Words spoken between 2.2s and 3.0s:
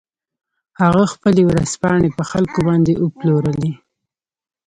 خلکو باندې